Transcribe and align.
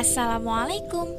Assalamualaikum 0.00 1.12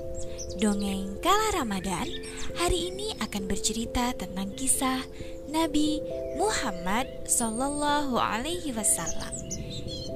Dongeng 0.58 1.22
Kala 1.22 1.54
Ramadan 1.54 2.10
hari 2.58 2.90
ini 2.90 3.14
akan 3.22 3.46
bercerita 3.46 4.10
tentang 4.18 4.58
kisah 4.58 5.06
Nabi 5.54 6.02
Muhammad 6.34 7.06
Sallallahu 7.30 8.18
Alaihi 8.18 8.74
Wasallam. 8.74 9.38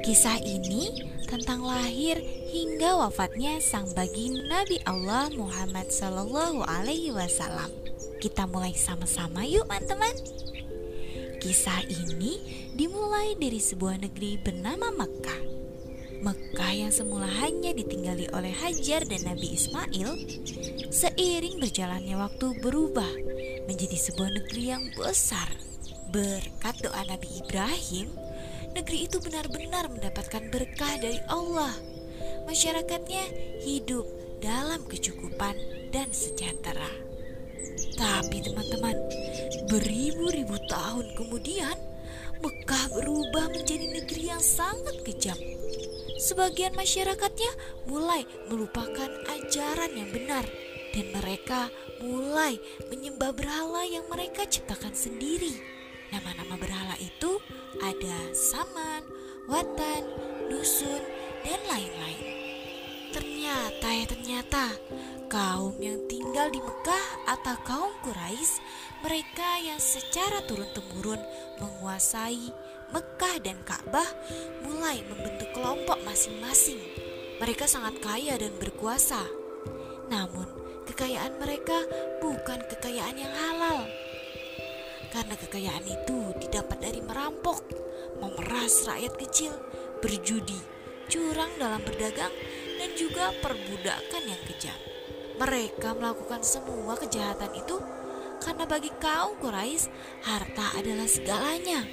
Kisah 0.02 0.42
ini 0.42 0.98
tentang 1.30 1.62
lahir 1.62 2.18
hingga 2.50 3.06
wafatnya 3.06 3.62
sang 3.62 3.86
baginda 3.94 4.66
Nabi 4.66 4.82
Allah 4.90 5.30
Muhammad 5.38 5.94
Sallallahu 5.94 6.66
Alaihi 6.66 7.14
Wasallam. 7.14 7.70
Kita 8.18 8.50
mulai 8.50 8.74
sama-sama 8.74 9.46
yuk 9.46 9.70
teman-teman. 9.70 10.18
Kisah 11.38 11.86
ini 11.86 12.42
dimulai 12.74 13.38
dari 13.38 13.62
sebuah 13.62 14.02
negeri 14.02 14.42
bernama 14.42 14.90
Mekah 14.90 15.65
Mekah 16.24 16.72
yang 16.72 16.94
semula 16.94 17.28
hanya 17.28 17.76
ditinggali 17.76 18.32
oleh 18.32 18.54
Hajar 18.56 19.04
dan 19.04 19.28
Nabi 19.28 19.58
Ismail, 19.58 20.10
seiring 20.88 21.60
berjalannya 21.60 22.16
waktu 22.16 22.56
berubah 22.64 23.12
menjadi 23.68 23.98
sebuah 24.00 24.32
negeri 24.32 24.64
yang 24.72 24.84
besar. 24.96 25.52
Berkat 26.14 26.80
doa 26.80 27.02
Nabi 27.04 27.28
Ibrahim, 27.44 28.08
negeri 28.72 29.12
itu 29.12 29.20
benar-benar 29.20 29.92
mendapatkan 29.92 30.48
berkah 30.48 30.96
dari 31.02 31.20
Allah. 31.28 31.74
Masyarakatnya 32.48 33.26
hidup 33.66 34.06
dalam 34.40 34.88
kecukupan 34.88 35.58
dan 35.92 36.08
sejahtera. 36.16 36.92
Tapi 38.00 38.40
teman-teman, 38.40 38.96
beribu-ribu 39.68 40.56
tahun 40.72 41.12
kemudian, 41.20 41.76
Mekah 42.40 42.86
berubah 42.94 43.50
menjadi 43.52 43.88
negeri 43.90 44.24
yang 44.30 44.44
sangat 44.44 45.02
kejam 45.02 45.40
sebagian 46.26 46.74
masyarakatnya 46.74 47.54
mulai 47.86 48.26
melupakan 48.50 49.14
ajaran 49.30 49.94
yang 49.94 50.10
benar 50.10 50.42
dan 50.90 51.06
mereka 51.14 51.70
mulai 52.02 52.58
menyembah 52.90 53.30
berhala 53.38 53.86
yang 53.86 54.10
mereka 54.10 54.50
ciptakan 54.50 54.98
sendiri. 54.98 55.54
Nama-nama 56.10 56.58
berhala 56.58 56.98
itu 56.98 57.38
ada 57.78 58.18
Saman, 58.34 59.06
Watan, 59.46 60.02
Dusun, 60.50 61.04
dan 61.46 61.62
lain-lain. 61.70 62.26
Ternyata 63.14 63.88
ya 63.94 64.06
ternyata 64.10 64.64
kaum 65.30 65.78
yang 65.78 66.02
tinggal 66.10 66.50
di 66.50 66.58
Mekah 66.58 67.06
atau 67.38 67.56
kaum 67.68 67.94
Quraisy, 68.02 68.60
mereka 69.06 69.62
yang 69.62 69.78
secara 69.78 70.42
turun-temurun 70.50 71.22
menguasai 71.62 72.50
Mekah 72.94 73.36
dan 73.42 73.58
Ka'bah 73.66 74.10
mulai 74.66 75.02
membentuk 75.08 75.50
kelompok 75.56 76.02
masing-masing. 76.06 76.78
Mereka 77.42 77.66
sangat 77.66 77.98
kaya 78.04 78.38
dan 78.38 78.54
berkuasa. 78.62 79.26
Namun, 80.12 80.46
kekayaan 80.86 81.42
mereka 81.42 81.84
bukan 82.22 82.62
kekayaan 82.70 83.18
yang 83.18 83.34
halal. 83.34 83.90
Karena 85.10 85.36
kekayaan 85.40 85.86
itu 85.88 86.36
didapat 86.44 86.78
dari 86.84 87.00
merampok, 87.02 87.64
memeras 88.20 88.86
rakyat 88.86 89.14
kecil, 89.16 89.54
berjudi, 90.04 90.60
curang 91.08 91.52
dalam 91.58 91.82
berdagang, 91.82 92.32
dan 92.78 92.90
juga 92.94 93.32
perbudakan 93.40 94.24
yang 94.28 94.42
kejam. 94.46 94.78
Mereka 95.36 95.96
melakukan 96.00 96.44
semua 96.48 96.96
kejahatan 96.96 97.52
itu 97.60 97.76
karena 98.40 98.64
bagi 98.68 98.92
kaum 99.00 99.36
Quraisy 99.40 99.92
harta 100.24 100.80
adalah 100.80 101.08
segalanya. 101.08 101.84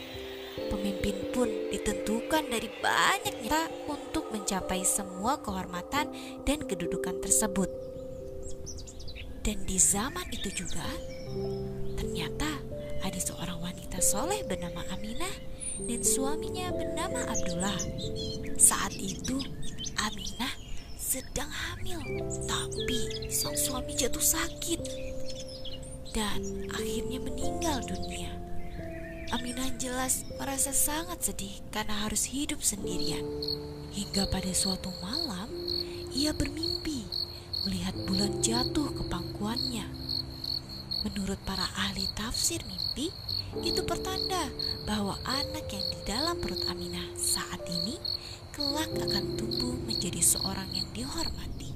Pemimpin 0.72 1.28
pun 1.36 1.52
ditentukan 1.68 2.48
dari 2.48 2.72
banyaknya 2.80 3.68
untuk 3.84 4.32
mencapai 4.32 4.80
semua 4.88 5.36
kehormatan 5.44 6.08
dan 6.48 6.64
kedudukan 6.64 7.20
tersebut. 7.20 7.68
Dan 9.44 9.68
di 9.68 9.76
zaman 9.76 10.24
itu 10.32 10.64
juga, 10.64 10.88
ternyata 12.00 12.48
ada 13.04 13.20
seorang 13.20 13.60
wanita 13.60 14.00
soleh 14.00 14.40
bernama 14.48 14.80
Aminah 14.96 15.36
dan 15.84 16.00
suaminya 16.00 16.72
bernama 16.72 17.20
Abdullah. 17.28 17.76
Saat 18.56 18.96
itu, 18.96 19.44
Aminah 20.00 20.56
sedang 20.96 21.52
hamil, 21.52 22.00
tapi 22.48 23.28
sang 23.28 23.52
suami 23.52 23.92
jatuh 23.92 24.24
sakit 24.24 24.80
dan 26.16 26.40
akhirnya 26.72 27.20
meninggal 27.20 27.84
dunia. 27.84 28.41
Aminah 29.32 29.72
jelas 29.80 30.28
merasa 30.36 30.76
sangat 30.76 31.24
sedih 31.24 31.64
karena 31.72 32.04
harus 32.04 32.28
hidup 32.28 32.60
sendirian. 32.60 33.24
Hingga 33.96 34.28
pada 34.28 34.52
suatu 34.52 34.92
malam, 35.00 35.48
ia 36.12 36.36
bermimpi 36.36 37.08
melihat 37.64 37.96
bulan 38.04 38.44
jatuh 38.44 38.92
ke 38.92 39.02
pangkuannya. 39.08 39.88
Menurut 41.08 41.40
para 41.48 41.64
ahli 41.80 42.04
tafsir 42.12 42.60
mimpi, 42.68 43.08
itu 43.64 43.80
pertanda 43.88 44.52
bahwa 44.84 45.16
anak 45.24 45.64
yang 45.72 45.86
di 45.88 46.00
dalam 46.04 46.36
perut 46.36 46.60
Aminah 46.68 47.16
saat 47.16 47.64
ini 47.72 47.96
kelak 48.52 48.92
akan 49.00 49.40
tumbuh 49.40 49.80
menjadi 49.88 50.20
seorang 50.20 50.68
yang 50.76 50.88
dihormati. 50.92 51.72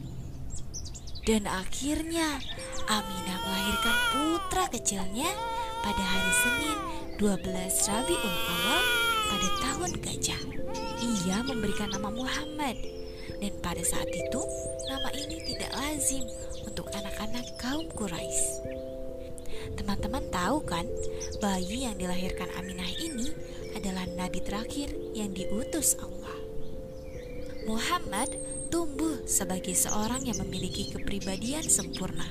Dan 1.25 1.49
akhirnya 1.49 2.37
Aminah 2.85 3.39
melahirkan 3.49 3.97
putra 4.13 4.69
kecilnya 4.69 5.33
pada 5.81 6.05
hari 6.05 6.33
Senin 6.45 6.76
12 7.17 7.41
Rabiul 7.89 8.29
Awal 8.29 8.85
pada 9.33 9.49
tahun 9.65 9.91
gajah. 10.05 10.43
Ia 11.01 11.41
memberikan 11.49 11.89
nama 11.89 12.13
Muhammad 12.13 12.77
dan 13.41 13.53
pada 13.65 13.81
saat 13.81 14.13
itu 14.13 14.45
nama 14.85 15.09
ini 15.17 15.41
tidak 15.49 15.73
lazim 15.81 16.29
untuk 16.69 16.93
anak-anak 16.93 17.57
kaum 17.57 17.89
Quraisy. 17.89 18.69
Teman-teman 19.81 20.29
tahu 20.29 20.61
kan, 20.69 20.85
bayi 21.41 21.89
yang 21.89 21.97
dilahirkan 21.97 22.53
Aminah 22.61 22.93
ini 23.01 23.33
adalah 23.73 24.05
nabi 24.13 24.45
terakhir 24.45 24.93
yang 25.17 25.33
diutus 25.33 25.97
Allah. 25.97 26.37
Muhammad 27.65 28.29
tumbuh 28.69 29.25
sebagai 29.25 29.73
seorang 29.73 30.21
yang 30.29 30.37
memiliki 30.45 30.93
kepribadian 30.93 31.65
sempurna 31.65 32.29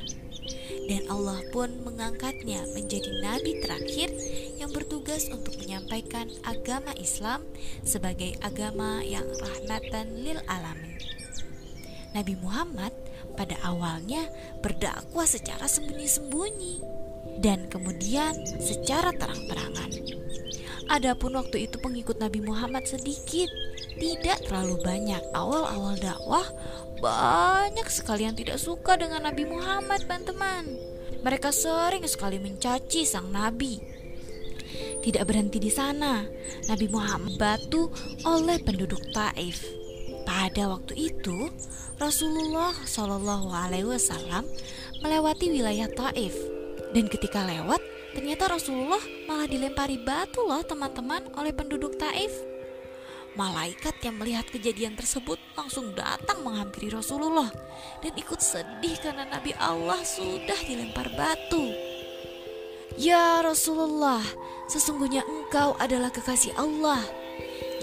dan 0.86 1.02
Allah 1.10 1.42
pun 1.50 1.70
mengangkatnya 1.82 2.62
menjadi 2.78 3.10
nabi 3.26 3.58
terakhir 3.62 4.14
yang 4.62 4.70
bertugas 4.70 5.28
untuk 5.34 5.58
menyampaikan 5.58 6.30
agama 6.46 6.94
Islam 6.98 7.42
sebagai 7.82 8.38
agama 8.46 9.02
yang 9.02 9.26
rahmatan 9.42 10.22
lil 10.22 10.38
alamin. 10.46 10.98
Nabi 12.16 12.34
Muhammad 12.40 12.94
pada 13.36 13.60
awalnya 13.66 14.32
berdakwah 14.64 15.28
secara 15.28 15.68
sembunyi-sembunyi 15.68 16.80
dan 17.44 17.68
kemudian 17.68 18.32
secara 18.64 19.12
terang-terangan. 19.12 19.92
Adapun 20.86 21.34
waktu 21.36 21.66
itu 21.66 21.82
pengikut 21.82 22.22
Nabi 22.22 22.46
Muhammad 22.46 22.86
sedikit, 22.86 23.50
tidak 23.96 24.44
terlalu 24.46 24.76
banyak. 24.84 25.22
Awal-awal 25.32 25.96
dakwah 26.00 26.48
banyak 27.00 27.88
sekali 27.92 28.28
yang 28.28 28.36
tidak 28.36 28.60
suka 28.60 28.96
dengan 29.00 29.24
Nabi 29.24 29.48
Muhammad, 29.48 30.04
teman-teman. 30.04 30.64
Mereka 31.24 31.50
sering 31.50 32.06
sekali 32.06 32.38
mencaci 32.38 33.02
sang 33.08 33.34
nabi. 33.34 33.82
Tidak 35.02 35.24
berhenti 35.26 35.62
di 35.62 35.70
sana, 35.70 36.26
Nabi 36.68 36.86
Muhammad 36.90 37.38
batu 37.38 37.90
oleh 38.26 38.58
penduduk 38.62 39.02
Taif. 39.14 39.64
Pada 40.26 40.74
waktu 40.74 41.14
itu, 41.14 41.54
Rasulullah 42.02 42.74
Shallallahu 42.86 43.54
Alaihi 43.54 43.86
Wasallam 43.86 44.50
melewati 45.06 45.54
wilayah 45.54 45.86
Taif, 45.94 46.34
dan 46.92 47.06
ketika 47.06 47.46
lewat, 47.46 47.80
Ternyata 48.16 48.48
Rasulullah 48.48 49.04
malah 49.28 49.44
dilempari 49.44 50.00
batu 50.00 50.40
loh 50.40 50.64
teman-teman 50.64 51.20
oleh 51.36 51.52
penduduk 51.52 52.00
Taif. 52.00 52.32
Malaikat 53.36 54.00
yang 54.00 54.16
melihat 54.16 54.48
kejadian 54.48 54.96
tersebut 54.96 55.36
langsung 55.60 55.92
datang 55.92 56.40
menghampiri 56.40 56.88
Rasulullah 56.88 57.52
dan 58.00 58.16
ikut 58.16 58.40
sedih 58.40 58.96
karena 59.04 59.28
Nabi 59.28 59.52
Allah 59.60 60.00
sudah 60.08 60.56
dilempar 60.64 61.12
batu. 61.20 61.76
Ya 62.96 63.44
Rasulullah, 63.44 64.24
sesungguhnya 64.72 65.28
engkau 65.28 65.76
adalah 65.84 66.16
kekasih 66.16 66.56
Allah. 66.56 67.04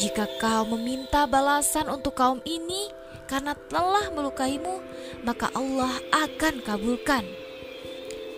Jika 0.01 0.25
kau 0.41 0.65
meminta 0.73 1.29
balasan 1.29 1.85
untuk 1.93 2.17
kaum 2.17 2.41
ini 2.49 2.89
karena 3.29 3.53
telah 3.69 4.09
melukaimu, 4.09 4.81
maka 5.21 5.53
Allah 5.53 5.93
akan 6.17 6.65
kabulkan. 6.65 7.29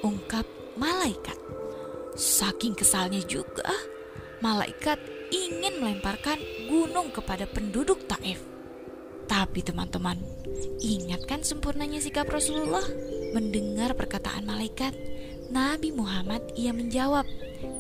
Ungkap 0.02 0.50
malaikat. 0.74 1.38
Saking 2.18 2.74
kesalnya 2.74 3.22
juga, 3.22 3.70
malaikat 4.42 4.98
ingin 5.30 5.78
melemparkan 5.78 6.38
gunung 6.68 7.12
kepada 7.12 7.44
penduduk 7.48 8.04
Taif. 8.08 8.40
Tapi 9.24 9.64
teman-teman, 9.64 10.20
ingatkan 10.84 11.40
sempurnanya 11.40 12.00
sikap 12.00 12.28
Rasulullah 12.28 12.84
mendengar 13.32 13.96
perkataan 13.96 14.44
malaikat. 14.44 14.92
Nabi 15.48 15.92
Muhammad 15.92 16.44
ia 16.56 16.72
menjawab, 16.72 17.24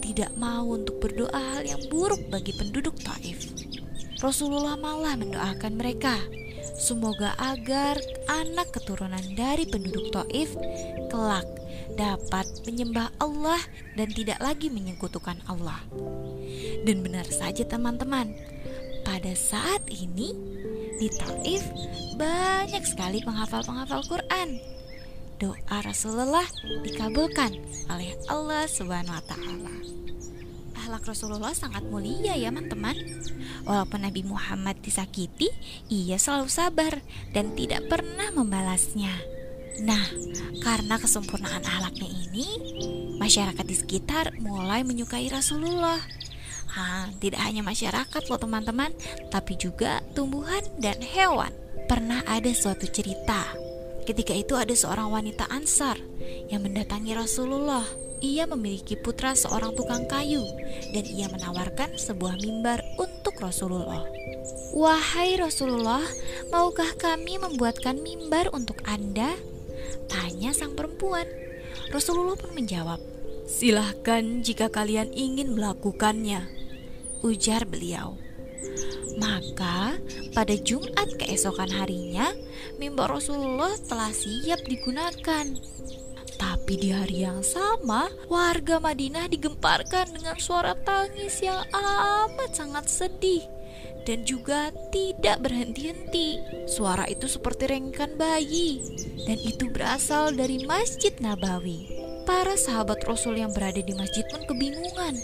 tidak 0.00 0.32
mau 0.36 0.72
untuk 0.72 1.00
berdoa 1.00 1.60
hal 1.60 1.64
yang 1.64 1.82
buruk 1.92 2.20
bagi 2.32 2.56
penduduk 2.56 2.96
Taif. 3.00 3.52
Rasulullah 4.24 4.78
malah 4.80 5.20
mendoakan 5.20 5.72
mereka 5.76 6.16
Semoga 6.74 7.38
agar 7.38 8.00
anak 8.26 8.74
keturunan 8.74 9.22
dari 9.38 9.62
penduduk 9.62 10.10
Taif 10.10 10.56
kelak 11.06 11.46
dapat 11.94 12.50
menyembah 12.66 13.14
Allah 13.22 13.62
dan 13.94 14.10
tidak 14.10 14.42
lagi 14.42 14.72
menyekutukan 14.72 15.38
Allah. 15.46 15.78
Dan 16.82 17.06
benar 17.06 17.30
saja 17.30 17.62
teman-teman, 17.62 18.34
pada 19.14 19.30
saat 19.38 19.86
ini 19.94 20.34
di 20.98 21.06
Taif 21.06 21.62
banyak 22.18 22.82
sekali 22.82 23.22
penghafal-penghafal 23.22 24.02
Quran. 24.10 24.58
Doa 25.38 25.78
Rasulullah 25.86 26.42
dikabulkan 26.82 27.54
oleh 27.94 28.18
Allah 28.26 28.66
Subhanahu 28.66 29.14
wa 29.14 29.22
taala. 29.22 29.74
Ahlak 30.82 31.06
Rasulullah 31.06 31.54
sangat 31.54 31.86
mulia 31.86 32.34
ya 32.34 32.50
teman-teman. 32.50 32.98
Walaupun 33.62 34.02
Nabi 34.02 34.26
Muhammad 34.26 34.82
disakiti, 34.82 35.46
ia 35.86 36.18
selalu 36.18 36.50
sabar 36.50 36.98
dan 37.30 37.54
tidak 37.54 37.86
pernah 37.86 38.34
membalasnya. 38.34 39.14
Nah, 39.78 40.10
karena 40.58 40.98
kesempurnaan 40.98 41.62
ahlaknya 41.62 42.10
ini, 42.10 42.46
masyarakat 43.22 43.62
di 43.62 43.78
sekitar 43.78 44.34
mulai 44.42 44.82
menyukai 44.82 45.30
Rasulullah. 45.30 46.02
Tidak 47.22 47.40
hanya 47.40 47.62
masyarakat 47.62 48.22
loh 48.28 48.38
teman-teman, 48.40 48.90
tapi 49.30 49.54
juga 49.54 50.02
tumbuhan 50.12 50.62
dan 50.82 50.98
hewan. 51.00 51.54
Pernah 51.86 52.26
ada 52.26 52.50
suatu 52.50 52.88
cerita. 52.90 53.54
Ketika 54.04 54.36
itu 54.36 54.52
ada 54.58 54.72
seorang 54.76 55.08
wanita 55.08 55.48
Ansar 55.48 55.96
yang 56.52 56.66
mendatangi 56.66 57.16
Rasulullah. 57.16 57.84
Ia 58.24 58.48
memiliki 58.48 58.96
putra 58.96 59.36
seorang 59.36 59.76
tukang 59.76 60.08
kayu 60.08 60.40
dan 60.96 61.04
ia 61.04 61.28
menawarkan 61.28 61.92
sebuah 62.00 62.40
mimbar 62.40 62.80
untuk 62.96 63.36
Rasulullah. 63.36 64.00
Wahai 64.72 65.36
Rasulullah, 65.36 66.00
maukah 66.48 66.88
kami 66.96 67.36
membuatkan 67.36 68.00
mimbar 68.00 68.48
untuk 68.56 68.80
Anda? 68.88 69.36
Tanya 70.08 70.56
sang 70.56 70.72
perempuan. 70.72 71.28
Rasulullah 71.92 72.32
pun 72.32 72.56
menjawab, 72.56 72.96
Silahkan 73.44 74.40
jika 74.40 74.72
kalian 74.72 75.12
ingin 75.12 75.52
melakukannya. 75.52 76.48
Ujar 77.24 77.64
beliau. 77.64 78.20
Maka 79.16 79.96
pada 80.36 80.52
Jumat 80.60 81.08
keesokan 81.16 81.72
harinya, 81.72 82.36
mimbar 82.76 83.16
Rasulullah 83.16 83.72
telah 83.88 84.12
siap 84.12 84.60
digunakan. 84.68 85.48
Tapi 86.34 86.74
di 86.76 86.92
hari 86.92 87.24
yang 87.24 87.40
sama, 87.40 88.12
warga 88.28 88.76
Madinah 88.76 89.32
digemparkan 89.32 90.12
dengan 90.12 90.36
suara 90.36 90.76
tangis 90.76 91.40
yang 91.40 91.64
amat 91.72 92.52
sangat 92.52 92.92
sedih 92.92 93.46
dan 94.04 94.22
juga 94.28 94.70
tidak 94.92 95.40
berhenti-henti. 95.40 96.40
Suara 96.68 97.08
itu 97.08 97.24
seperti 97.24 97.68
rengkan 97.68 98.14
bayi, 98.20 98.84
dan 99.24 99.40
itu 99.40 99.72
berasal 99.72 100.36
dari 100.36 100.64
Masjid 100.68 101.12
Nabawi. 101.18 101.93
Para 102.24 102.56
sahabat 102.56 103.04
Rasul 103.04 103.36
yang 103.36 103.52
berada 103.52 103.84
di 103.84 103.92
masjid 103.92 104.24
pun 104.32 104.40
kebingungan. 104.48 105.20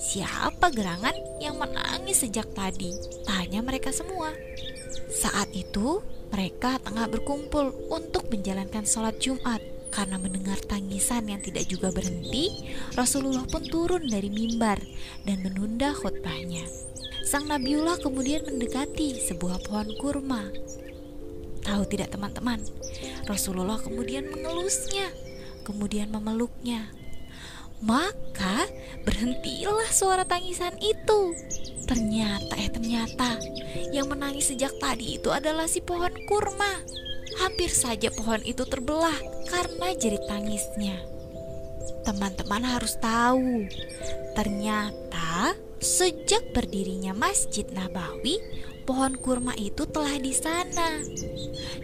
Siapa 0.00 0.72
gerangan 0.72 1.12
yang 1.44 1.60
menangis 1.60 2.24
sejak 2.24 2.48
tadi? 2.56 2.96
Tanya 3.28 3.60
mereka 3.60 3.92
semua. 3.92 4.32
Saat 5.12 5.52
itu, 5.52 6.00
mereka 6.32 6.80
tengah 6.80 7.04
berkumpul 7.04 7.76
untuk 7.92 8.32
menjalankan 8.32 8.88
sholat 8.88 9.20
Jumat. 9.20 9.60
Karena 9.88 10.20
mendengar 10.20 10.56
tangisan 10.64 11.28
yang 11.28 11.40
tidak 11.44 11.68
juga 11.68 11.88
berhenti, 11.92 12.68
Rasulullah 12.96 13.44
pun 13.48 13.64
turun 13.64 14.08
dari 14.08 14.28
mimbar 14.32 14.80
dan 15.24 15.44
menunda 15.44 15.96
khutbahnya. 15.96 16.64
Sang 17.28 17.44
Nabiullah 17.44 18.00
kemudian 18.00 18.44
mendekati 18.48 19.20
sebuah 19.20 19.64
pohon 19.68 19.88
kurma. 20.00 20.48
Tahu 21.64 21.82
tidak 21.92 22.16
teman-teman, 22.16 22.60
Rasulullah 23.28 23.76
kemudian 23.80 24.32
mengelusnya, 24.32 25.12
kemudian 25.68 26.08
memeluknya. 26.08 26.88
Maka 27.84 28.64
berhentilah 29.04 29.92
suara 29.92 30.24
tangisan 30.24 30.72
itu. 30.80 31.36
Ternyata 31.84 32.56
eh 32.56 32.72
ternyata 32.72 33.36
yang 33.92 34.08
menangis 34.08 34.48
sejak 34.48 34.72
tadi 34.80 35.20
itu 35.20 35.28
adalah 35.28 35.68
si 35.68 35.84
pohon 35.84 36.10
kurma. 36.24 36.72
Hampir 37.38 37.68
saja 37.68 38.08
pohon 38.16 38.40
itu 38.42 38.64
terbelah 38.64 39.14
karena 39.52 39.92
jerit 39.94 40.24
tangisnya. 40.26 40.96
Teman-teman 42.02 42.64
harus 42.64 42.96
tahu, 42.98 43.68
ternyata 44.32 45.54
Sejak 45.78 46.42
berdirinya 46.58 47.14
Masjid 47.14 47.62
Nabawi, 47.70 48.42
pohon 48.88 49.20
kurma 49.20 49.52
itu 49.60 49.84
telah 49.84 50.16
di 50.16 50.32
sana. 50.32 51.04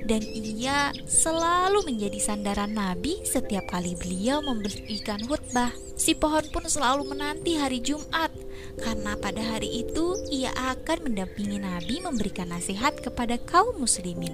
Dan 0.08 0.24
ia 0.24 0.88
selalu 1.04 1.84
menjadi 1.84 2.16
sandaran 2.16 2.72
Nabi 2.72 3.20
setiap 3.28 3.68
kali 3.68 3.92
beliau 3.92 4.40
memberikan 4.40 5.20
khutbah. 5.28 5.76
Si 6.00 6.16
pohon 6.16 6.48
pun 6.48 6.64
selalu 6.64 7.12
menanti 7.12 7.60
hari 7.60 7.84
Jumat 7.84 8.32
karena 8.80 9.20
pada 9.20 9.44
hari 9.44 9.84
itu 9.84 10.16
ia 10.32 10.50
akan 10.56 11.12
mendampingi 11.12 11.60
Nabi 11.60 12.00
memberikan 12.00 12.48
nasihat 12.48 12.96
kepada 13.04 13.36
kaum 13.36 13.84
muslimin. 13.84 14.32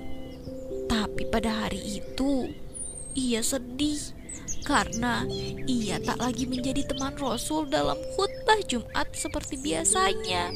Tapi 0.87 1.26
pada 1.26 1.67
hari 1.67 1.99
itu 1.99 2.55
ia 3.19 3.43
sedih 3.43 3.99
karena 4.62 5.26
ia 5.67 5.99
tak 5.99 6.22
lagi 6.22 6.46
menjadi 6.46 6.87
teman 6.87 7.19
Rasul 7.19 7.67
dalam 7.67 7.99
khutbah 8.14 8.62
Jumat 8.70 9.11
seperti 9.11 9.58
biasanya. 9.58 10.55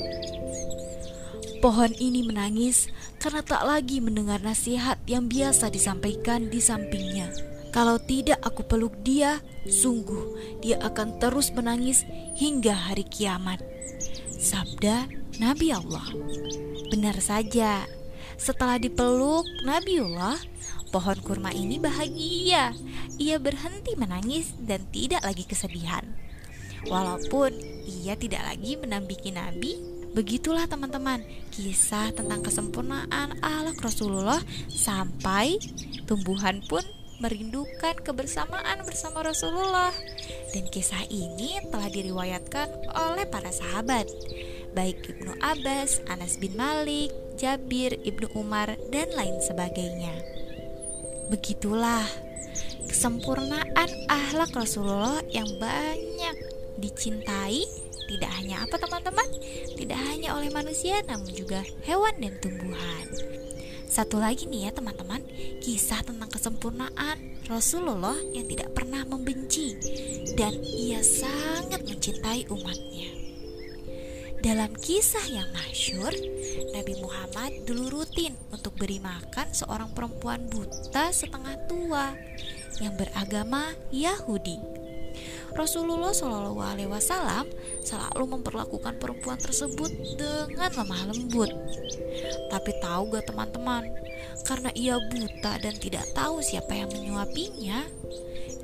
Pohon 1.64 1.96
ini 1.96 2.20
menangis 2.20 2.92
karena 3.16 3.40
tak 3.40 3.64
lagi 3.64 3.96
mendengar 3.96 4.36
nasihat 4.44 5.00
yang 5.08 5.32
biasa 5.32 5.72
disampaikan 5.72 6.52
di 6.52 6.60
sampingnya. 6.60 7.32
Kalau 7.72 7.96
tidak 7.96 8.36
aku 8.44 8.68
peluk 8.68 8.92
dia, 9.00 9.40
sungguh 9.64 10.60
dia 10.60 10.76
akan 10.84 11.16
terus 11.16 11.48
menangis 11.56 12.04
hingga 12.36 12.76
hari 12.76 13.08
kiamat. 13.08 13.64
Sabda 14.36 15.08
Nabi 15.40 15.72
Allah. 15.72 16.04
Benar 16.92 17.16
saja, 17.24 17.88
setelah 18.36 18.76
dipeluk 18.76 19.48
Nabiullah, 19.64 20.36
pohon 20.92 21.16
kurma 21.24 21.48
ini 21.48 21.80
bahagia. 21.80 22.76
Ia 23.16 23.40
berhenti 23.40 23.96
menangis 23.96 24.52
dan 24.60 24.84
tidak 24.92 25.24
lagi 25.24 25.48
kesedihan. 25.48 26.04
Walaupun 26.84 27.56
ia 27.88 28.20
tidak 28.20 28.44
lagi 28.52 28.76
menampiki 28.76 29.32
Nabi, 29.32 29.93
begitulah 30.14 30.70
teman-teman 30.70 31.20
kisah 31.50 32.14
tentang 32.14 32.40
kesempurnaan 32.40 33.38
ahlak 33.42 33.82
Rasulullah 33.82 34.40
sampai 34.70 35.58
tumbuhan 36.06 36.62
pun 36.70 36.86
merindukan 37.18 37.98
kebersamaan 38.02 38.82
bersama 38.86 39.26
Rasulullah. 39.26 39.90
Dan 40.54 40.70
kisah 40.70 41.02
ini 41.10 41.58
telah 41.70 41.90
diriwayatkan 41.90 42.94
oleh 42.94 43.26
para 43.26 43.50
sahabat, 43.50 44.06
baik 44.74 45.02
Ibnu 45.02 45.38
Abbas, 45.42 46.02
Anas 46.10 46.38
bin 46.38 46.54
Malik, 46.54 47.10
Jabir, 47.38 47.98
Ibnu 48.02 48.30
Umar, 48.38 48.78
dan 48.90 49.10
lain 49.14 49.38
sebagainya. 49.42 50.14
Begitulah 51.30 52.06
kesempurnaan 52.86 53.90
ahlak 54.06 54.54
Rasulullah 54.54 55.22
yang 55.32 55.48
banyak 55.58 56.36
dicintai 56.78 57.66
tidak 58.08 58.30
hanya 58.36 58.64
apa 58.64 58.76
teman-teman? 58.76 59.28
Tidak 59.74 60.00
hanya 60.10 60.36
oleh 60.36 60.50
manusia 60.52 61.00
namun 61.06 61.30
juga 61.32 61.64
hewan 61.84 62.16
dan 62.20 62.36
tumbuhan. 62.40 63.06
Satu 63.88 64.18
lagi 64.18 64.50
nih 64.50 64.68
ya 64.68 64.70
teman-teman. 64.74 65.22
Kisah 65.62 66.02
tentang 66.02 66.26
kesempurnaan 66.26 67.46
Rasulullah 67.46 68.16
yang 68.34 68.48
tidak 68.50 68.74
pernah 68.74 69.06
membenci 69.06 69.76
dan 70.34 70.58
ia 70.64 70.98
sangat 71.04 71.84
mencintai 71.86 72.50
umatnya. 72.50 73.10
Dalam 74.44 74.76
kisah 74.76 75.24
yang 75.32 75.48
masyur, 75.56 76.12
Nabi 76.76 77.00
Muhammad 77.00 77.64
dulu 77.64 78.02
rutin 78.02 78.36
untuk 78.52 78.76
beri 78.76 79.00
makan 79.00 79.48
seorang 79.56 79.88
perempuan 79.96 80.44
buta 80.52 81.08
setengah 81.08 81.56
tua 81.64 82.12
yang 82.76 82.92
beragama 83.00 83.72
Yahudi. 83.88 84.83
Rasulullah 85.54 86.10
Shallallahu 86.10 86.58
Alaihi 86.58 86.90
Wasallam 86.90 87.46
selalu 87.80 88.38
memperlakukan 88.38 88.98
perempuan 88.98 89.38
tersebut 89.38 89.90
dengan 90.18 90.70
lemah 90.74 91.02
lembut. 91.14 91.50
Tapi 92.50 92.70
tahu 92.82 93.14
gak 93.14 93.30
teman-teman, 93.30 93.86
karena 94.46 94.70
ia 94.74 94.98
buta 94.98 95.62
dan 95.62 95.74
tidak 95.78 96.04
tahu 96.14 96.42
siapa 96.42 96.74
yang 96.74 96.90
menyuapinya, 96.90 97.86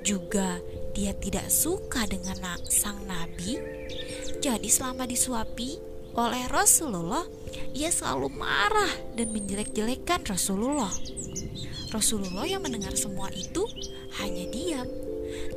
juga 0.03 0.59
dia 0.91 1.15
tidak 1.15 1.47
suka 1.47 2.09
dengan 2.11 2.37
sang 2.67 2.99
nabi 3.07 3.81
jadi 4.41 4.73
selama 4.73 5.05
disuapi 5.05 5.77
oleh 6.17 6.49
Rasulullah, 6.49 7.29
ia 7.77 7.93
selalu 7.93 8.33
marah 8.41 8.89
dan 9.13 9.29
menjelek-jelekan 9.37 10.25
Rasulullah. 10.25 10.91
Rasulullah 11.93 12.49
yang 12.49 12.65
mendengar 12.65 12.97
semua 12.97 13.29
itu 13.37 13.69
hanya 14.17 14.49
diam, 14.49 14.89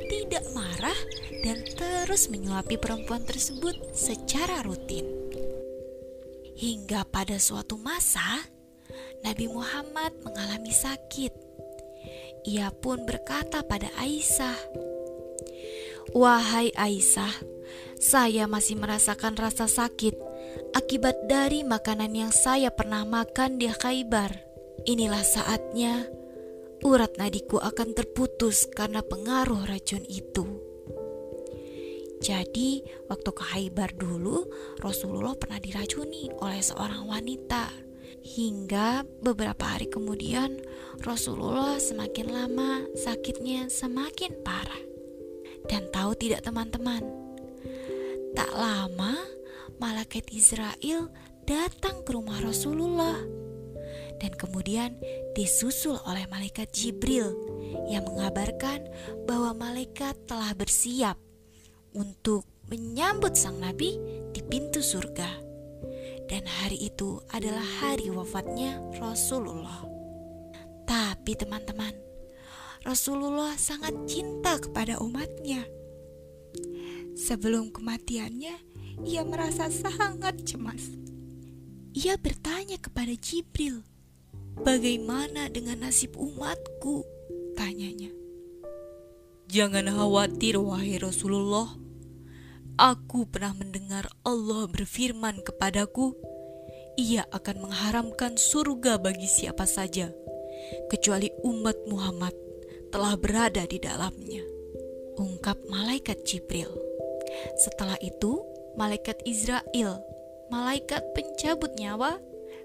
tidak 0.08 0.44
marah 0.52 1.00
dan 1.44 1.60
terus 1.76 2.32
menyuapi 2.32 2.80
perempuan 2.80 3.22
tersebut 3.24 3.74
secara 3.92 4.64
rutin. 4.64 5.04
Hingga 6.54 7.10
pada 7.10 7.36
suatu 7.36 7.74
masa, 7.76 8.46
Nabi 9.26 9.50
Muhammad 9.50 10.14
mengalami 10.22 10.70
sakit. 10.70 11.32
Ia 12.44 12.70
pun 12.70 13.08
berkata 13.08 13.64
pada 13.64 13.88
Aisyah, 13.98 14.58
"Wahai 16.14 16.70
Aisyah, 16.76 17.32
saya 17.98 18.44
masih 18.44 18.76
merasakan 18.76 19.34
rasa 19.34 19.64
sakit 19.64 20.14
akibat 20.74 21.26
dari 21.30 21.62
makanan 21.62 22.12
yang 22.12 22.32
saya 22.34 22.68
pernah 22.68 23.06
makan 23.06 23.56
di 23.56 23.70
Khaybar. 23.70 24.34
Inilah 24.84 25.24
saatnya 25.24 26.04
urat 26.84 27.16
nadiku 27.16 27.58
akan 27.58 27.96
terputus 27.96 28.68
karena 28.70 29.00
pengaruh 29.00 29.64
racun 29.66 30.04
itu." 30.06 30.44
Jadi, 32.24 32.80
waktu 33.04 33.30
ke 33.36 33.44
Khaybar 33.44 34.00
dulu, 34.00 34.48
Rasulullah 34.80 35.36
pernah 35.36 35.60
diracuni 35.60 36.32
oleh 36.40 36.64
seorang 36.64 37.04
wanita. 37.04 37.68
Hingga 38.24 39.04
beberapa 39.20 39.76
hari 39.76 39.92
kemudian, 39.92 40.56
Rasulullah 41.04 41.76
semakin 41.76 42.32
lama 42.32 42.88
sakitnya 42.96 43.68
semakin 43.68 44.40
parah. 44.40 44.80
Dan 45.68 45.92
tahu 45.92 46.16
tidak 46.16 46.48
teman-teman? 46.48 47.04
Tak 48.32 48.48
lama, 48.56 49.20
malaikat 49.76 50.24
Israel 50.32 51.12
datang 51.44 52.00
ke 52.08 52.16
rumah 52.16 52.40
Rasulullah. 52.40 52.83
Kemudian 54.44 55.00
disusul 55.32 55.96
oleh 56.04 56.28
malaikat 56.28 56.68
Jibril 56.68 57.32
yang 57.88 58.04
mengabarkan 58.04 58.84
bahwa 59.24 59.56
malaikat 59.56 60.12
telah 60.28 60.52
bersiap 60.52 61.16
untuk 61.96 62.44
menyambut 62.68 63.32
sang 63.32 63.56
nabi 63.56 63.96
di 64.36 64.44
pintu 64.44 64.84
surga. 64.84 65.40
Dan 66.28 66.44
hari 66.44 66.92
itu 66.92 67.24
adalah 67.32 67.64
hari 67.80 68.12
wafatnya 68.12 68.84
Rasulullah. 69.00 69.88
Tapi 70.84 71.32
teman-teman, 71.40 71.96
Rasulullah 72.84 73.56
sangat 73.56 73.96
cinta 74.04 74.60
kepada 74.60 75.00
umatnya. 75.00 75.64
Sebelum 77.16 77.72
kematiannya, 77.72 78.60
ia 79.08 79.22
merasa 79.24 79.72
sangat 79.72 80.44
cemas. 80.44 80.84
Ia 81.96 82.20
bertanya 82.20 82.76
kepada 82.76 83.16
Jibril, 83.16 83.80
"Bagaimana 84.60 85.50
dengan 85.50 85.86
nasib 85.88 86.14
umatku?" 86.14 87.02
tanyanya. 87.54 88.10
Jangan 89.48 89.86
khawatir, 89.86 90.58
wahai 90.58 90.98
Rasulullah. 90.98 91.78
Aku 92.74 93.30
pernah 93.30 93.54
mendengar 93.54 94.10
Allah 94.26 94.66
berfirman 94.66 95.46
kepadaku, 95.46 96.18
Ia 96.98 97.26
akan 97.30 97.70
mengharamkan 97.70 98.34
surga 98.38 98.98
bagi 98.98 99.26
siapa 99.30 99.66
saja, 99.66 100.10
kecuali 100.90 101.30
umat 101.42 101.74
Muhammad 101.86 102.34
telah 102.90 103.14
berada 103.18 103.62
di 103.66 103.78
dalamnya. 103.78 104.42
Ungkap 105.18 105.58
malaikat 105.70 106.22
Jibril. 106.26 106.70
Setelah 107.58 107.98
itu, 108.02 108.42
malaikat 108.74 109.22
Israel, 109.26 110.02
malaikat 110.50 111.02
pencabut 111.14 111.74
nyawa, 111.78 112.18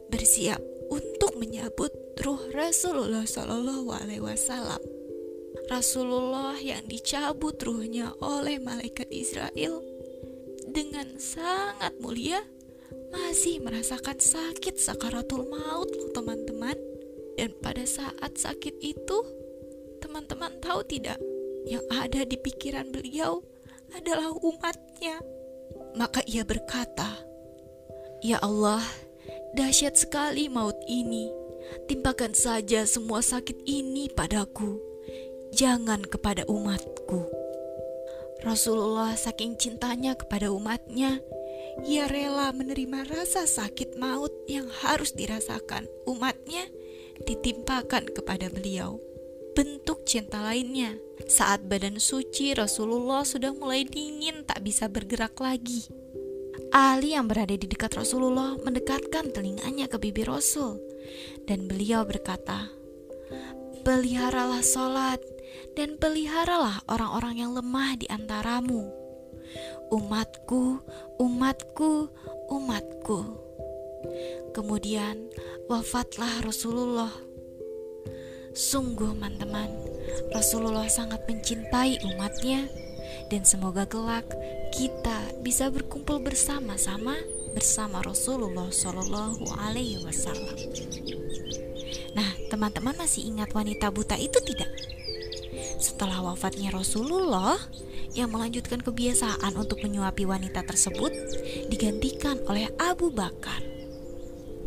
bersiap 0.10 0.62
untuk 0.90 1.38
menyambut 1.38 1.94
ruh 2.22 2.50
Rasulullah 2.52 3.24
Shallallahu 3.24 3.90
Alaihi 3.94 4.22
Wasallam. 4.22 4.82
Rasulullah 5.70 6.58
yang 6.58 6.86
dicabut 6.90 7.62
ruhnya 7.62 8.14
oleh 8.20 8.58
malaikat 8.58 9.06
Israel 9.14 9.86
dengan 10.70 11.18
sangat 11.22 11.94
mulia 12.02 12.42
masih 13.10 13.62
merasakan 13.62 14.18
sakit 14.18 14.78
sakaratul 14.78 15.50
maut 15.50 15.90
loh 15.94 16.10
teman-teman. 16.14 16.78
Dan 17.38 17.56
pada 17.64 17.88
saat 17.88 18.36
sakit 18.36 18.84
itu, 18.84 19.18
teman-teman 20.04 20.60
tahu 20.60 20.84
tidak, 20.84 21.16
yang 21.64 21.86
ada 21.88 22.28
di 22.28 22.36
pikiran 22.36 22.92
beliau 22.92 23.40
adalah 23.96 24.30
umatnya. 24.44 25.24
Maka 25.96 26.20
ia 26.28 26.44
berkata, 26.44 27.24
Ya 28.20 28.44
Allah, 28.44 28.84
dahsyat 29.54 29.98
sekali 29.98 30.52
maut 30.52 30.78
ini. 30.86 31.30
Timpakan 31.86 32.34
saja 32.34 32.86
semua 32.90 33.22
sakit 33.22 33.66
ini 33.66 34.10
padaku. 34.10 34.82
Jangan 35.54 36.06
kepada 36.06 36.46
umatku. 36.50 37.26
Rasulullah 38.40 39.14
saking 39.20 39.60
cintanya 39.60 40.16
kepada 40.16 40.50
umatnya, 40.50 41.20
ia 41.84 42.08
rela 42.08 42.56
menerima 42.56 43.06
rasa 43.12 43.44
sakit 43.44 44.00
maut 44.00 44.32
yang 44.48 44.72
harus 44.72 45.12
dirasakan 45.12 45.86
umatnya 46.08 46.64
ditimpakan 47.28 48.08
kepada 48.10 48.48
beliau. 48.48 48.98
Bentuk 49.58 50.08
cinta 50.08 50.40
lainnya, 50.40 50.96
saat 51.28 51.68
badan 51.68 52.00
suci 52.00 52.56
Rasulullah 52.56 53.28
sudah 53.28 53.52
mulai 53.52 53.84
dingin 53.84 54.48
tak 54.48 54.64
bisa 54.64 54.88
bergerak 54.88 55.36
lagi. 55.36 55.92
Ali 56.70 57.18
yang 57.18 57.26
berada 57.26 57.58
di 57.58 57.66
dekat 57.66 57.98
Rasulullah 57.98 58.54
mendekatkan 58.62 59.34
telinganya 59.34 59.90
ke 59.90 59.98
bibir 59.98 60.30
Rasul 60.30 60.78
dan 61.50 61.66
beliau 61.66 62.06
berkata, 62.06 62.70
Peliharalah 63.82 64.62
sholat 64.62 65.18
dan 65.74 65.98
peliharalah 65.98 66.86
orang-orang 66.86 67.42
yang 67.42 67.52
lemah 67.58 67.98
di 67.98 68.06
antaramu. 68.06 68.86
Umatku, 69.90 70.78
umatku, 71.18 72.14
umatku. 72.54 73.20
Kemudian 74.54 75.26
wafatlah 75.66 76.46
Rasulullah. 76.46 77.14
Sungguh 78.54 79.18
teman-teman, 79.18 79.74
Rasulullah 80.38 80.86
sangat 80.86 81.26
mencintai 81.26 81.98
umatnya 82.14 82.70
dan 83.34 83.42
semoga 83.42 83.90
kelak 83.90 84.26
kita 84.74 85.42
bisa 85.42 85.68
berkumpul 85.74 86.22
bersama-sama 86.22 87.18
bersama 87.54 88.02
Rasulullah 88.06 88.70
Shallallahu 88.70 89.46
Alaihi 89.58 90.02
Wasallam. 90.06 90.58
Nah, 92.14 92.30
teman-teman 92.50 92.98
masih 92.98 93.30
ingat 93.30 93.54
wanita 93.54 93.90
buta 93.90 94.18
itu 94.18 94.38
tidak? 94.46 94.70
Setelah 95.80 96.22
wafatnya 96.22 96.70
Rasulullah, 96.74 97.58
yang 98.18 98.34
melanjutkan 98.34 98.82
kebiasaan 98.82 99.54
untuk 99.54 99.86
menyuapi 99.86 100.26
wanita 100.26 100.66
tersebut 100.66 101.14
digantikan 101.70 102.42
oleh 102.50 102.70
Abu 102.82 103.14
Bakar. 103.14 103.62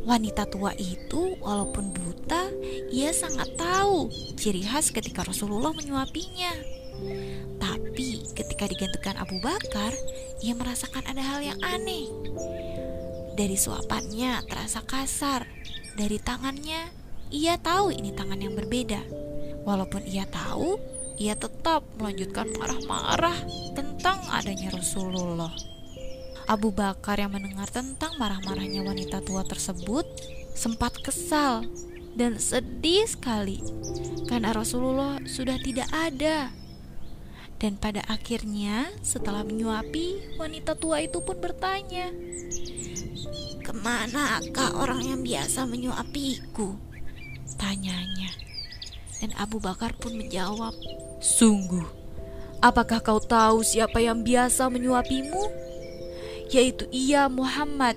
Wanita 0.03 0.51
tua 0.51 0.75
itu, 0.75 1.39
walaupun 1.39 1.95
buta, 1.95 2.51
ia 2.91 3.15
sangat 3.15 3.55
tahu 3.55 4.11
ciri 4.35 4.67
khas 4.67 4.91
ketika 4.91 5.23
Rasulullah 5.23 5.71
menyuapinya. 5.71 6.51
Ketika 8.63 8.79
digantikan 8.79 9.17
Abu 9.19 9.43
Bakar, 9.43 9.91
ia 10.39 10.55
merasakan 10.55 11.03
ada 11.11 11.19
hal 11.19 11.43
yang 11.43 11.59
aneh. 11.67 12.07
Dari 13.35 13.59
suapannya 13.59 14.39
terasa 14.47 14.87
kasar, 14.87 15.51
dari 15.99 16.23
tangannya 16.23 16.95
ia 17.35 17.59
tahu 17.59 17.91
ini 17.91 18.15
tangan 18.15 18.39
yang 18.39 18.55
berbeda. 18.55 19.03
Walaupun 19.67 20.07
ia 20.07 20.31
tahu 20.31 20.79
ia 21.19 21.35
tetap 21.35 21.83
melanjutkan 21.99 22.55
marah-marah 22.55 23.35
tentang 23.75 24.23
adanya 24.31 24.71
Rasulullah. 24.71 25.51
Abu 26.47 26.71
Bakar 26.71 27.19
yang 27.19 27.35
mendengar 27.35 27.67
tentang 27.67 28.15
marah-marahnya 28.15 28.87
wanita 28.87 29.27
tua 29.27 29.43
tersebut 29.43 30.07
sempat 30.55 31.03
kesal 31.03 31.67
dan 32.15 32.39
sedih 32.39 33.11
sekali 33.11 33.59
karena 34.31 34.55
Rasulullah 34.55 35.19
sudah 35.27 35.59
tidak 35.59 35.91
ada. 35.91 36.62
Dan 37.63 37.79
pada 37.79 38.03
akhirnya 38.11 38.91
setelah 39.07 39.47
menyuapi, 39.47 40.35
wanita 40.35 40.75
tua 40.75 40.99
itu 40.99 41.23
pun 41.23 41.39
bertanya, 41.39 42.11
Ke 43.63 43.71
manakah 43.71 44.83
orang 44.83 45.07
yang 45.07 45.23
biasa 45.23 45.71
menyuapiku? 45.71 46.75
Tanyanya. 47.55 48.35
Dan 49.23 49.31
Abu 49.39 49.63
Bakar 49.63 49.95
pun 49.95 50.19
menjawab, 50.19 50.75
Sungguh, 51.23 51.87
apakah 52.59 52.99
kau 52.99 53.23
tahu 53.23 53.63
siapa 53.63 54.03
yang 54.03 54.27
biasa 54.27 54.67
menyuapimu? 54.67 55.47
Yaitu 56.51 56.91
ia 56.91 57.31
Muhammad, 57.31 57.95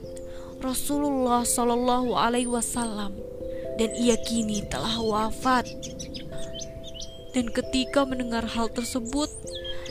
Rasulullah 0.62 1.42
Shallallahu 1.42 2.14
Alaihi 2.14 2.54
Wasallam, 2.54 3.18
dan 3.82 3.90
ia 3.98 4.14
kini 4.30 4.62
telah 4.70 5.02
wafat. 5.02 5.66
Dan 7.34 7.50
ketika 7.50 8.06
mendengar 8.06 8.46
hal 8.48 8.72
tersebut, 8.72 9.28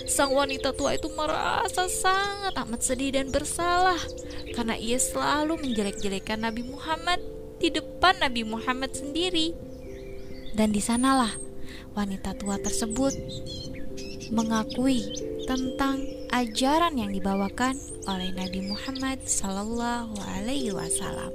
sang 0.04 0.36
wanita 0.36 0.76
tua 0.76 0.96
itu 0.96 1.08
merasa 1.12 1.88
sangat 1.88 2.54
amat 2.60 2.80
sedih 2.84 3.16
dan 3.16 3.32
bersalah 3.32 3.98
karena 4.52 4.76
ia 4.76 5.00
selalu 5.00 5.58
menjelek-jelekan 5.60 6.44
Nabi 6.44 6.62
Muhammad 6.68 7.20
di 7.58 7.72
depan 7.72 8.20
Nabi 8.20 8.44
Muhammad 8.44 8.92
sendiri. 8.92 9.56
Dan 10.54 10.70
di 10.70 10.78
sanalah 10.78 11.34
wanita 11.98 12.38
tua 12.38 12.60
tersebut 12.62 13.16
mengakui 14.30 15.02
tentang 15.44 16.04
ajaran 16.30 16.94
yang 16.98 17.10
dibawakan 17.10 17.74
oleh 18.06 18.30
Nabi 18.34 18.66
Muhammad 18.66 19.22
Sallallahu 19.26 20.14
Alaihi 20.38 20.70
Wasallam. 20.74 21.32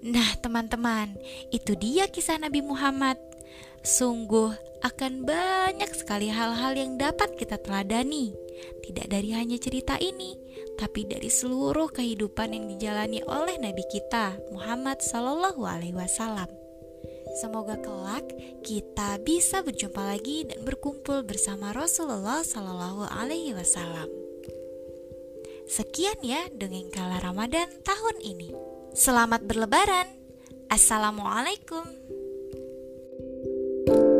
Nah, 0.00 0.32
teman-teman, 0.40 1.12
itu 1.52 1.76
dia 1.76 2.08
kisah 2.08 2.40
Nabi 2.40 2.64
Muhammad. 2.64 3.20
Sungguh 3.80 4.52
akan 4.84 5.24
banyak 5.24 5.88
sekali 5.96 6.28
hal-hal 6.28 6.76
yang 6.76 7.00
dapat 7.00 7.32
kita 7.36 7.56
teladani. 7.56 8.36
Tidak 8.84 9.08
dari 9.08 9.32
hanya 9.32 9.56
cerita 9.56 9.96
ini, 9.96 10.36
tapi 10.76 11.08
dari 11.08 11.32
seluruh 11.32 11.88
kehidupan 11.88 12.52
yang 12.52 12.68
dijalani 12.68 13.24
oleh 13.24 13.56
Nabi 13.56 13.80
kita, 13.88 14.36
Muhammad 14.52 15.00
Sallallahu 15.00 15.64
Alaihi 15.64 15.96
Wasallam. 15.96 16.48
Semoga 17.40 17.80
kelak 17.80 18.28
kita 18.60 19.16
bisa 19.24 19.64
berjumpa 19.64 20.02
lagi 20.12 20.44
dan 20.44 20.60
berkumpul 20.60 21.24
bersama 21.24 21.72
Rasulullah 21.72 22.44
Sallallahu 22.44 23.08
Alaihi 23.08 23.56
Wasallam. 23.56 24.12
Sekian 25.70 26.20
ya 26.20 26.52
dongeng 26.52 26.92
kala 26.92 27.16
Ramadan 27.22 27.70
tahun 27.80 28.16
ini. 28.20 28.52
Selamat 28.92 29.40
berlebaran. 29.46 30.10
Assalamualaikum. 30.68 32.19
you 33.86 34.19